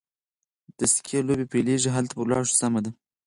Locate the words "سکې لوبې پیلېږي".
0.93-1.89